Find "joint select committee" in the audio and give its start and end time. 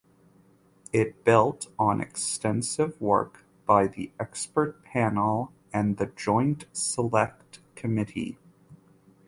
6.07-8.39